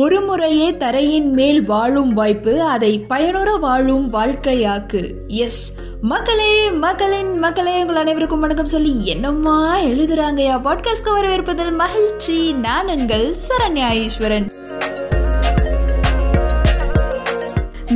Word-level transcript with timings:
ஒரு 0.00 0.20
முறையே 0.20 0.76
தரையின் 0.76 1.32
மேல் 1.32 1.62
வாழும் 1.62 2.12
வாய்ப்பு 2.12 2.62
அதை 2.62 3.06
பயனுற 3.08 3.58
வாழும் 3.60 4.12
வாழ்க்கையாக்கு. 4.12 5.12
எஸ் 5.26 5.74
மக்களே 6.00 6.70
மக்களின் 6.70 7.38
மக்களே 7.38 7.80
உங்கள் 7.80 7.96
அனைவருக்கும் 7.96 8.40
வணக்கம் 8.40 8.66
சொல்லி 8.66 9.06
என்னம்மா 9.06 9.78
எழுதுறாங்கயா 9.78 10.60
பாட்காஸ்ட்க்கு 10.64 11.14
வரவேற்பதில் 11.16 11.74
மகிழ்ச்சி. 11.74 12.52
நான் 12.52 12.88
உங்கள் 12.88 13.36
சரண்யா 13.48 13.92
ஈஸ்வரன் 13.92 14.52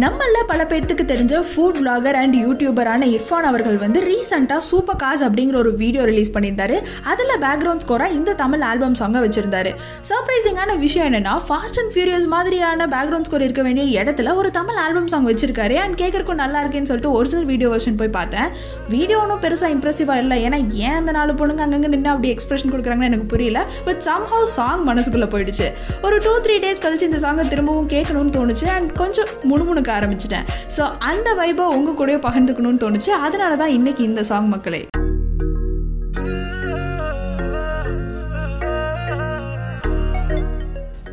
நம்மள 0.03 0.37
பல 0.50 0.62
பேர்த்துக்கு 0.71 1.05
தெரிஞ்ச 1.11 1.34
ஃபுட் 1.48 1.79
vlogger 1.80 2.12
அண்ட் 2.21 2.37
யூடியூபரான 2.43 3.07
இர்ஃபான் 3.14 3.46
அவர்கள் 3.48 3.77
வந்து 3.82 3.98
ரீசெண்டாக 4.11 4.62
சூப்பர் 4.69 4.98
காஸ் 5.02 5.23
அப்படிங்கிற 5.27 5.57
ஒரு 5.62 5.71
வீடியோ 5.82 6.02
ரிலீஸ் 6.11 6.30
பண்ணியிருந்தாரு. 6.34 6.77
அதில் 7.11 7.32
பேக்ரவுண்ட் 7.45 7.83
ஸ்கோராக 7.84 8.16
இந்த 8.19 8.34
தமிழ் 8.41 8.62
ஆல்பம் 8.69 8.97
சாங்கை 9.01 9.20
வச்சிருந்தாரு. 9.25 9.70
சர்ப்ரைசிங்கான 10.11 10.77
விஷயம் 10.84 11.06
என்னன்னா 11.09 11.34
ஃபாஸ்ட் 11.48 11.78
அண்ட் 11.83 11.92
ஃபியூரியஸ் 11.95 12.27
மாதிரியான 12.34 12.87
பேக்ரவுண்ட் 12.95 13.28
ஸ்கோர் 13.28 13.45
இருக்க 13.47 13.65
வேண்டிய 13.66 14.05
இடத்துல 14.05 14.34
ஒரு 14.41 14.51
தமிழ் 14.59 14.80
ஆல்பம் 14.84 15.11
சாங் 15.12 15.28
வச்சிருக்காரு. 15.30 15.77
அண்ட் 15.84 15.97
கேட்கறக்கும் 16.03 16.41
நல்லா 16.42 16.62
இருக்கேன்னு 16.64 16.91
சொல்லிட்டு 16.92 17.12
ஒரிஜினல் 17.19 17.47
வீடியோ 17.53 17.70
வெர்ஷன் 17.75 17.98
போய் 18.00 18.12
பார்த்தேன். 18.19 18.48
வீடியோ 18.95 19.19
ஒன்றும் 19.25 19.42
பெருசாக 19.45 19.73
இம்ப்ரெசிவாக 19.77 20.25
இல்லை. 20.25 20.39
ஏன்னா 20.47 20.61
ஏன் 20.87 20.98
அந்த 21.03 21.14
நாலு 21.19 21.34
பொண்ணுங்க 21.42 21.64
அங்கங்கே 21.66 21.92
நின்று 21.95 22.12
அப்படி 22.14 22.30
எக்ஸ்பிரஷன் 22.37 22.75
கொடுக்குறாங்கன்னு 22.75 23.11
எனக்கு 23.12 23.30
புரியல. 23.34 23.62
பட் 23.91 24.03
சம்ஹவ் 24.09 24.48
சாங் 24.56 24.84
மனசுக்குள்ளே 24.91 25.30
போயிடுச்சு. 25.37 25.69
ஒரு 26.09 26.19
டூ 26.27 26.34
த்ரீ 26.47 26.59
டேஸ் 26.66 26.83
கழிச்சு 26.87 27.09
இந்த 27.12 27.23
சாங்கை 27.27 27.47
திரும்பவும் 27.55 27.92
கேட்கணும்னு 27.97 28.37
தோணுச்சு. 28.41 28.69
அண்ட் 28.78 28.91
கொஞ்சம் 29.03 29.30
முணுமுணுக்க 29.53 29.91
ஆரம்பிச்சிட்டேன். 29.98 30.48
ஸோ 30.77 30.84
அந்த 31.10 31.28
வைபை 31.41 31.66
உங்கள் 31.78 31.98
கூடயே 32.00 32.20
பகிர்ந்துக்கணும்னு 32.28 32.83
தோணுச்சு. 32.84 33.12
அதனால 33.27 33.56
தான் 33.56 33.77
இன்னைக்கு 33.78 34.05
இந்த 34.10 34.24
சாங் 34.33 34.50
மக்களே. 34.56 34.83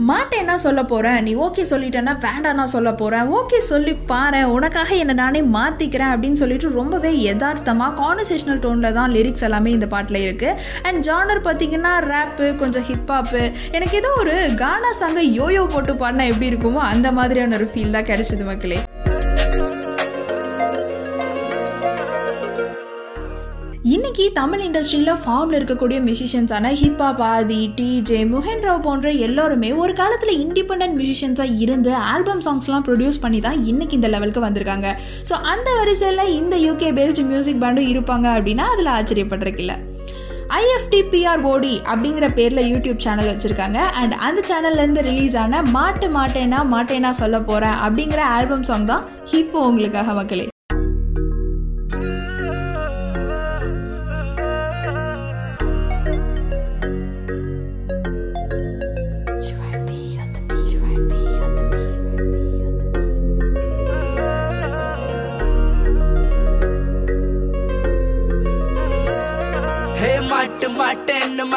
மாட்டேன்னா 0.10 0.56
சொல்ல 0.58 0.82
போகிறேன் 0.84 1.24
நீ 1.24 1.32
ஓகே 1.46 1.64
சொல்லிட்டேன்னா 1.70 2.14
வேண்டாம்னா 2.22 2.64
சொல்ல 2.68 2.90
போகிறேன் 2.94 3.28
ஓகே 3.32 3.60
சொல்லி 3.68 3.94
பாரு 4.06 4.42
உனக்காக 4.52 4.96
என்னை 4.96 5.16
நானே 5.16 5.42
மாற்றிக்கிறேன் 5.54 6.12
அப்படின்னு 6.14 6.34
சொல்லிட்டு 6.34 6.70
ரொம்பவே 6.72 7.12
யதார்த்தமாக 7.22 7.98
கான்வர்சேஷனல் 8.02 8.60
டோனில் 8.60 8.94
தான் 8.94 9.12
லிரிக்ஸ் 9.12 9.44
எல்லாமே 9.44 9.72
இந்த 9.72 9.88
பாட்டில் 9.88 10.22
இருக்குது 10.22 10.58
அண்ட் 10.84 11.04
ஜானர் 11.08 11.46
பார்த்தீங்கன்னா 11.46 11.94
ரேப்பு 12.08 12.56
கொஞ்சம் 12.56 12.88
ஹிப்ஹாப்பு 12.90 13.44
எனக்கு 13.72 13.98
ஏதோ 13.98 14.12
ஒரு 14.18 14.36
கானா 14.56 14.92
சாங்கை 15.02 15.26
யோயோ 15.40 15.66
போட்டு 15.68 15.94
பாடினா 15.96 16.28
எப்படி 16.28 16.52
இருக்குமோ 16.52 16.84
அந்த 16.90 17.12
மாதிரியான 17.12 17.56
ஒரு 17.56 17.70
ஃபீல் 17.74 17.92
தான் 17.92 18.06
கிடைச்சது 18.06 18.46
மக்களே. 18.46 18.80
இன்னைக்கு 23.92 24.24
தமிழ் 24.38 24.62
இண்டஸ்ட்ரியில் 24.66 25.20
ஃபார்மில் 25.22 25.58
இருக்கக்கூடிய 25.58 25.98
மியூசிஷியன்ஸான 26.08 26.72
hip hop 26.80 27.22
Aadhi 27.28 27.60
DJ 27.78 28.18
Mugen 28.32 28.64
Rao 28.66 28.82
போன்ற 28.88 29.12
எல்லாருமே 29.28 29.70
ஒரு 29.84 29.94
காலத்தில் 30.00 30.34
இண்டிபெண்ட் 30.46 30.96
மியூசிஷியன்ஸாக 30.98 31.56
இருந்து 31.66 31.92
ஆல்பம் 32.14 32.42
சாங்ஸ்லாம் 32.48 32.84
ப்ரொடியூஸ் 32.88 33.22
பண்ணி 33.24 33.40
தான் 33.46 33.62
இன்னைக்கு 33.72 33.96
இந்த 34.00 34.10
லெவலுக்கு 34.16 34.44
வந்திருக்காங்க. 34.48 34.90
ஸோ 35.30 35.34
அந்த 35.54 35.70
வரிசையில் 35.80 36.34
இந்த 36.40 36.58
யூகே 36.66 36.90
பேஸ்டு 37.00 37.26
மியூசிக் 37.32 37.62
பேண்டும் 37.64 37.90
இருப்பாங்க 37.94 38.28
அப்படின்னா 38.36 38.68
அதில் 38.74 38.92
ஆச்சரியப்படுறக்கில்ல 38.98 39.76
ஐஎஃப்டிபிஆர் 40.60 41.48
ஓடி 41.54 41.74
அப்படிங்கிற 41.94 42.30
பேரில் 42.38 42.68
யூடியூப் 42.74 43.04
சேனல் 43.08 43.32
வச்சுருக்காங்க. 43.34 43.80
அண்ட் 44.02 44.16
அந்த 44.28 44.48
சேனல்லேருந்து 44.52 45.08
ரிலீஸ் 45.10 45.40
ஆன 45.46 45.66
மாட்டு 45.78 46.10
மாட்டேனா 46.20 46.62
மாட்டேனா 46.76 47.14
சொல்ல 47.24 47.40
போகிறேன் 47.50 47.80
அப்படிங்கிற 47.88 48.24
ஆல்பம் 48.38 48.70
சாங் 48.72 48.90
தான் 48.94 49.06
இப்போ 49.42 49.60
உங்களுக்காக 49.72 50.14
மக்களே. 50.22 50.48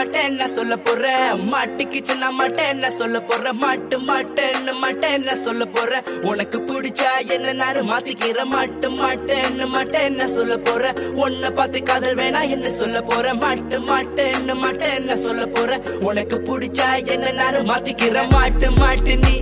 மாட்டேன்னு 0.02 0.36
மாட்டேன்னு 0.36 0.54
சொல்ல 0.54 0.74
போற 0.76 1.08
மாட்டுக்குச்சு 1.50 2.14
நான் 2.20 2.36
மாட்டேன்னு 2.38 2.88
சொல்ல 3.00 3.16
போற 3.28 3.52
மாட்டு 3.52 3.96
மாட்டேன்னு 4.08 4.72
மாட்டேன்னு 4.82 5.34
சொல்ல 5.44 5.64
போற 5.74 6.00
உனக்கு 6.30 6.58
பிடிச்சா 6.60 7.10
என்ன 7.34 7.52
நானு 7.52 7.82
மாத்திக்கிற? 7.90 8.44
மாட்டு 8.54 8.88
மாட்டேன்னு 9.00 9.66
மாட்டேன்னு 9.74 10.26
சொல்ல 10.36 10.54
போற 10.68 10.92
உன்னை 11.24 11.50
பார்த்து 11.58 11.82
காதல் 11.82 12.16
வேணா 12.20 12.40
என்ன 12.56 12.70
சொல்ல 12.70 13.00
போற 13.02 13.34
மாட்டு 13.34 13.78
மாட்டேன்னு 13.90 14.56
மாட்டேன்னு 14.64 15.16
சொல்ல 15.26 15.46
போற 15.46 15.78
உனக்கு 16.08 16.38
பிடிச்சா 16.48 16.88
என்ன 17.06 17.30
நானு 17.40 17.60
மாத்திக்கிற? 17.70 18.26
மாட்டு 18.30 18.70
மாட்டு 18.80 19.16
நீ. 19.16 19.36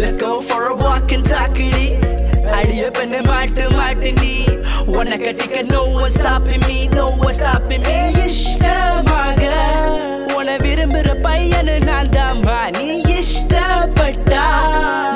Let's 0.00 0.18
go 0.18 0.40
for 0.40 0.62
a 0.66 0.74
walk 0.84 1.12
and 1.12 1.26
talk 1.32 1.58
it 1.58 2.04
அடிய 2.58 2.90
பண்ண 2.90 3.22
மாட்டு 3.30 3.64
மாட்டு 3.70 4.12
நீ. 4.12 4.34
உன்னை 4.98 5.18
கட்டிக்க 5.18 5.66
no 5.74 5.82
one 6.00 6.10
stopping 6.10 6.64
me 6.68 6.78
no 6.98 7.06
one 7.26 7.36
stopping 7.40 7.84
me. 7.88 7.98
இஷ்டம். 8.26 9.05
பையனு 11.36 11.72
நான் 11.86 12.10
தாம்பா 12.14 12.58
நீ 12.76 12.84
இஷ்டப்பட்டா 13.14 14.44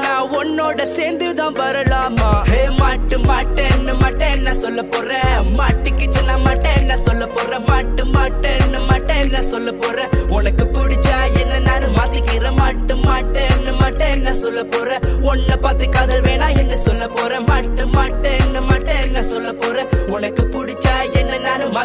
நான் 0.02 0.26
உன்னோட 0.38 0.82
சேர்ந்து 0.96 1.28
தான் 1.38 1.54
வரலாமா? 1.60 2.30
ஹே 2.50 2.58
மாட்டு 2.80 3.16
மாட்டேன்னு 3.28 3.92
மாட்டேன்னு 4.02 4.52
சொல்ல 4.62 4.82
போற? 4.92 5.10
மாட்டுக்குச்சு 5.58 6.22
நான் 6.22 6.44
மாட்டேன்னு 6.46 6.96
சொல்ல 7.06 7.26
போற? 7.36 7.60
மாட்டு 7.68 8.04
மாட்டேன்னு 8.16 8.80
மாட்டேன்னு 8.90 9.42
சொல்ல 9.52 9.72
போற? 9.82 9.96
உனக்கு 10.36 10.66
பிடிச்சா 10.76 11.16
என்ன 11.42 11.62
நான் 11.68 11.88
மாத்திக்கிற 11.98 12.50
மாட்டு 12.60 12.96
மாட்டேன்னு 13.08 13.74
மாட்டேன்னு 13.80 14.34
சொல்ல 14.44 14.62
போற? 14.74 14.98
உன்னை 15.30 15.56
பார்த்து 15.66 15.88
காதல் 15.96 16.24
வேணா 16.28 16.48
என்ன 16.62 16.76
சொல்ல 16.86 17.06
போற? 17.16 17.40
மாட்டு 17.50 17.86
மாட்டேன் 17.96 18.29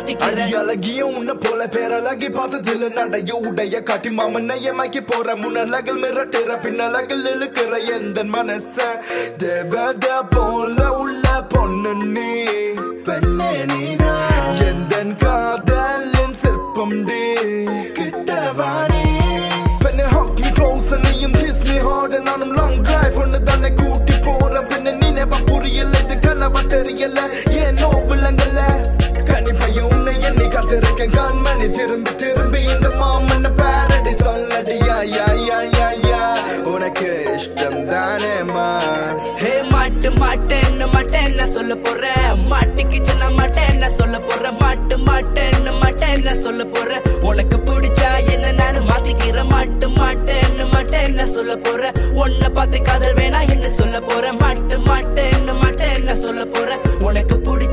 மாத்திக்கிறேன் 0.07 0.39
அடி 0.39 0.55
அழகியும் 0.59 1.13
உன்னை 1.19 1.35
போல 1.43 1.61
பேரழகி 1.75 2.27
பார்த்ததில்ல 2.37 2.89
நடைய 2.97 3.31
உடைய 3.47 3.75
காட்டி 3.87 4.09
மாமன் 4.17 4.51
ஏமாக்கி 4.69 5.01
போற 5.09 5.35
முன்னழகில் 5.41 6.01
மிரட்டுற 6.03 6.51
பின்னழகில் 6.63 7.25
இழுக்கிற 7.31 7.73
எந்த 7.95 8.17
மனச? 8.33 8.75
தேவத 9.41 10.05
போல 10.35 10.77
உள்ள 11.03 11.23
பொண்ணு 11.53 11.93
நீ 12.15 12.29
பெண்ணே 13.07 13.51
நீதான் 13.71 14.61
எந்த 14.69 14.93
காதலின் 15.23 16.37
சிற்பம் 16.43 16.97
டே 17.09 17.21
கிட்டவானே 17.97 19.03
பெண்ணே 19.83 20.07
hug 20.15 20.31
me 20.39 20.51
close 20.59 20.93
நீயும் 21.05 21.37
kiss 21.41 21.59
me 21.69 21.77
hard 21.87 22.15
நானும் 22.29 22.55
long 22.59 22.77
drive 22.89 23.19
ஒன்னு 23.23 23.41
தானே 23.49 23.71
கூட்டி 23.81 24.17
போறேன். 24.27 24.69
பெண்ணே 24.71 24.93
நினைவா 25.01 25.39
புரியல 25.49 25.95
இது 26.03 26.17
கனவா 26.25 26.63
தெரியல. 26.73 27.19
ஏனோ 27.61 27.89
சொல்ல 41.75 41.87
போற? 41.87 42.09
மாட்டுக்குச்சு 42.49 43.13
நான் 43.19 43.35
மாட்டேன்னு 43.37 43.87
சொல்ல 43.99 44.19
போற. 44.19 44.51
மாட்டு 44.59 44.97
மாட்டேன்னு 44.97 45.71
என்ன 46.15 46.33
சொல்ல 46.35 46.63
போற. 46.65 47.01
உனக்கு 47.21 47.57
பிடிச்சா 47.67 48.09
என்ன 48.33 48.51
நானு 48.51 48.79
மாத்திக்கிற? 48.81 49.43
மாட்டு 49.49 49.87
மாட்டேன்னு 49.89 50.65
என்ன 51.07 51.25
சொல்ல 51.27 51.55
போற. 51.57 51.91
உன்னை 52.21 52.49
பார்த்து 52.49 52.81
காதல் 52.81 53.13
வேணா 53.13 53.41
என்ன 53.51 53.69
சொல்ல 53.69 53.99
போற? 53.99 54.33
மாட்டு 54.33 54.77
மாட்டேன்னு 54.79 55.53
என்ன 55.97 56.15
சொல்ல 56.15 56.45
போற. 56.45 56.77
உனக்கு 56.99 57.35
பிடிச்சா 57.37 57.64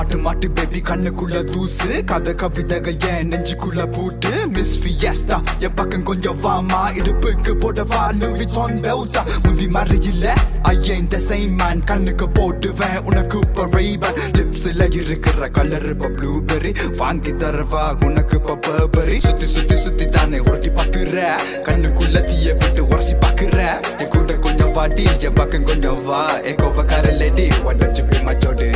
மாட்டு 0.00 0.18
மாட்டு 0.18 0.50
பேபி 0.50 0.80
கண்ணுக்குள்ள 0.80 1.44
தூசு. 1.44 2.04
கதை 2.04 2.34
கவிதைகள் 2.34 2.96
ஏன் 3.00 3.28
நெஞ்சுக்குள்ள 3.28 3.92
பூட்டு? 3.92 4.48
மிஸ் 4.48 4.78
ஃபியஸ்டா 4.78 5.42
என் 5.58 5.74
பக்கம் 5.74 6.02
கொஞ்சம் 6.02 6.44
வாமா. 6.44 6.92
இடுப்புக்கு 6.96 7.54
போடவா 7.54 8.10
லூவி 8.20 8.44
ஜான் 8.44 8.74
பெல்டா 8.74 9.26
முந்தி 9.42 9.68
மாதிரி 9.68 10.04
இல்ல. 10.04 10.34
ஐ 10.62 10.86
இந்த 10.86 11.18
the 11.18 11.36
same 11.36 11.84
கண்ணுக்கு 11.84 12.28
போட்டுவேன் 12.28 13.04
உனக்கு 13.04 13.38
இப்ப 13.38 13.66
ரேபன் 13.66 14.14
லிப்ஸ்ல 14.14 14.94
இருக்கிற 14.94 15.48
கலர் 15.48 15.88
இப்ப 15.88 16.08
ப்ளூபெரி 16.08 16.96
வாங்கி 16.96 17.32
தரவா 17.32 18.04
உனக்கு 18.04 18.36
இப்ப 18.36 18.58
பர்பரி 18.66 19.18
சுத்தி 19.18 19.46
சுத்தி 19.46 19.76
சுத்தி 19.76 20.06
தானே 20.06 20.38
உரட்டி 20.38 20.68
பாக்குற. 20.68 21.30
கண்ணுக்குள்ள 21.62 22.24
தீய 22.24 22.54
விட்டு 22.54 22.86
உரசி 22.86 23.14
பாக்குற. 23.14 23.86
என் 23.98 24.08
கூட 24.08 24.34
கொஞ்சம் 24.34 24.72
வாடி 24.72 25.04
என் 25.18 25.32
பக்கம் 25.32 25.64
கொஞ்சம் 25.64 26.04
வா. 26.04 26.38
என் 26.38 26.54
கோபக்கார 26.54 27.16
லேடி 27.16 27.48
உடஞ்சு 27.48 28.10
போய் 28.10 28.24
மச்சோடு 28.24 28.68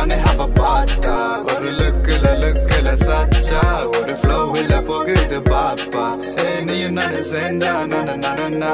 தானே 0.00 0.16
அவ 0.30 0.42
பார்த்தா. 0.58 1.14
ஒரு 1.52 1.70
லுக்குல 1.78 2.26
லுக்குல 2.42 2.88
சச்சா. 3.06 3.62
ஒரு 3.98 4.14
ஃப்ளோவில் 4.20 4.74
போகுது 4.84 5.38
பாப்பா. 5.50 6.04
ஏ 6.42 6.46
நீயும் 6.68 6.96
நானும் 6.98 7.28
சேர்ந்தா? 7.32 7.72
நான 7.92 8.16
நானா 8.16 8.72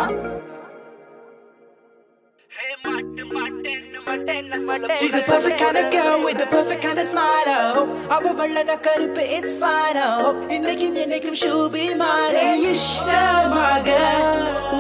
She's 5.01 5.15
a 5.15 5.23
perfect 5.23 5.59
kind 5.59 5.77
of 5.77 5.91
girl 5.91 6.23
with 6.25 6.41
a 6.41 6.47
perfect 6.47 6.83
kind 6.83 6.99
of 6.99 7.07
smile 7.07 7.49
oh. 7.55 7.83
அவ 8.09 8.33
வள்ளன 8.41 8.77
கருப்பு 8.81 9.25
it's 9.37 9.55
fine 9.63 9.99
oh. 10.03 10.31
இன்னைக்கும் 10.57 10.97
என்னைக்கும் 11.05 11.39
ஷூபி 11.43 11.85
மாறே 12.03 12.47
இஷ்டமாக 12.71 13.89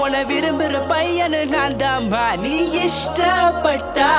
உன 0.01 0.23
விரும்புற 0.31 0.81
பையனு 0.93 1.43
நான் 1.47 1.77
தாம்மா 1.77 2.25
நீ 2.45 2.55
இஷ்டப்பட்டா. 2.87 4.13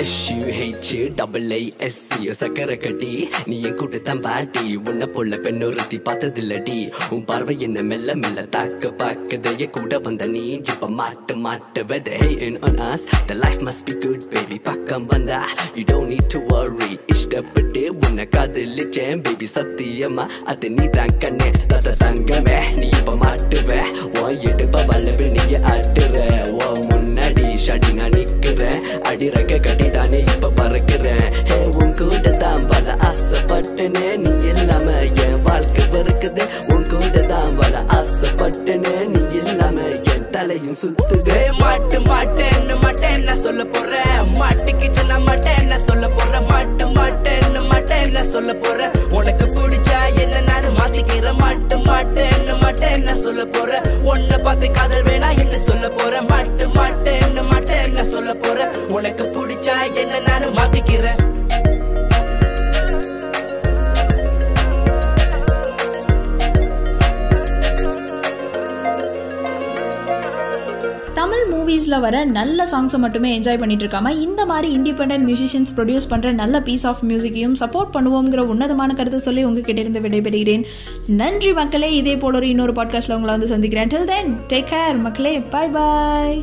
எஸ்யூஹெச் 0.00 1.12
டபுள் 1.14 1.50
ஐ 1.50 1.72
எஸ்சியோ 1.78 2.32
சக்கரை 2.40 2.76
கட்டி. 2.76 3.28
நீ 3.46 3.62
என் 3.62 3.76
கூட்டத்தான் 3.76 4.20
பாட்டி. 4.20 4.76
உன்னை 4.88 5.06
போல 5.06 5.36
பெண்ணொருத்தி 5.36 5.98
பார்த்ததில்லடி 5.98 6.92
உன் 7.10 7.24
பார்வை 7.24 7.60
என்ன 7.60 7.82
மெல்ல 7.82 8.14
மெல்ல 8.14 8.42
தாக்க 8.42 8.92
பார்க்கதைய 8.98 9.70
கூட 9.70 9.98
வந்த 9.98 10.26
நீ 10.26 10.44
இப்ப 10.72 10.88
மாட்டு 10.88 11.36
மாட்டு 11.36 11.84
வெத. 11.84 12.08
Hey 12.22 12.30
in 12.46 12.58
on 12.60 12.80
as 12.90 13.04
the 13.26 13.34
life 13.34 13.62
must 13.62 13.84
be 13.84 13.94
good 14.06 14.28
baby 14.30 14.58
பக்கம் 14.62 15.06
வந்தா 15.06 15.40
you 15.74 15.84
don't 15.84 16.08
need 16.10 16.28
to 16.28 16.40
worry 16.46 16.98
இஷ்டப்பட்டு 17.14 17.82
உன்னை 18.06 18.28
காதலிச்சேன் 18.36 19.22
பேபி 19.22 19.48
சத்தியமா 19.54 20.26
அது 20.44 20.70
நீ 20.70 20.86
தான் 20.86 21.18
கண்ணே. 21.18 21.50
தத்த 21.68 21.94
தங்கமே 22.04 22.58
நீ 22.76 22.88
இப்ப 22.98 23.16
மாட்டுவ. 23.16 23.70
உன் 24.22 24.38
எடுப்ப 24.50 24.84
வல்லவே 24.90 25.28
நீ 25.36 25.44
ஆட்டுற. 25.72 26.16
உன் 26.64 26.84
முன்னாடி 26.90 27.46
ஷடி 27.66 27.92
நான் 27.94 28.10
நிக்கிறேன் 28.10 28.80
அடிரக 29.10 29.53
என் 40.44 40.50
தலையும் 40.50 40.78
சுத்துது. 40.80 41.32
ஏய், 41.36 41.52
மாட்டு 41.58 41.98
மாட்டேன்னு 42.00 42.74
மாட்டேன்னு 42.82 43.34
சொல்ல 43.44 43.62
போறேன். 43.64 44.16
மாட்டுக்குச்சு 44.40 45.02
நான் 45.06 45.44
என்ன 45.60 45.78
சொல்ல 45.78 46.08
போறேன். 46.08 46.46
மாட்டு 46.50 46.86
மாட்டேன்னு 46.96 47.60
என்ன 48.06 48.24
சொல்ல 48.24 48.52
போறேன். 48.54 48.92
உனக்கு 49.10 49.46
பிடிச்சா 49.46 49.98
என்ன 50.22 50.40
நானு 50.40 50.70
மாத்திக்கிற 50.70 51.32
மாட்டு 51.38 51.76
மாட்டேன்னு 51.78 52.90
என்ன 52.90 53.16
சொல்ல 53.16 53.44
போறேன். 53.46 53.86
உன்னை 54.02 54.38
பார்த்து 54.38 54.70
காதல் 54.70 55.06
மூவிஸில் 71.84 72.04
வர 72.04 72.18
நல்ல 72.24 72.64
சாங்ஸை 72.64 72.98
மட்டுமே 72.98 73.30
என்ஜாய் 73.38 73.58
பண்ணிட்டு 73.58 73.84
இருக்காம 73.86 74.12
இந்த 74.18 74.42
மாதிரி 74.50 74.68
இண்டிபெண்ட் 74.78 75.24
மியூசிஷியன்ஸ் 75.28 75.72
ப்ரொடியூஸ் 75.76 76.06
பண்ணுற 76.10 76.30
நல்ல 76.32 76.60
பீஸ் 76.62 76.86
ஆஃப் 76.86 77.02
மியூசிக்கையும் 77.08 77.56
சப்போர்ட் 77.60 77.92
பண்ணுவோங்கிற 77.96 78.44
உன்னதமான 78.52 78.94
கருத்தை 78.94 79.20
சொல்லி 79.20 79.44
உங்ககிட்ட 79.44 79.80
இருந்து 79.80 80.04
விடைபெறுகிறேன். 80.06 80.64
நன்றி 81.06 81.52
மக்களே 81.52 81.90
இதே 81.96 82.16
போல 82.16 82.36
ஒரு 82.36 82.48
இன்னொரு 82.48 82.72
பாட்காஸ்ட்டில் 82.72 83.18
உங்களை 83.18 83.34
வந்து 83.36 83.52
சந்திக்கிறேன். 83.54 83.92
டில் 83.94 84.10
தென் 84.14 84.32
டேக் 84.48 84.72
கேர் 84.74 84.98
மக்களே. 85.08 85.36
பாய் 85.54 85.72
பாய் 85.78 86.42